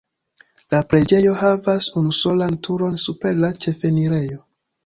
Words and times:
La 0.75 0.79
preĝejo 0.93 1.33
havas 1.41 1.89
unusolan 2.03 2.57
turon 2.69 2.99
super 3.05 3.39
la 3.45 3.55
ĉefenirejo. 3.67 4.43